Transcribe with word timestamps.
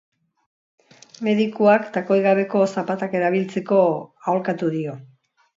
Medikuak 1.27 1.85
takoi 1.99 2.17
gabeko 2.25 2.63
zapatak 2.79 3.15
erabiltzeko 3.21 3.83
aholkatu 4.33 4.75
dio. 4.79 5.01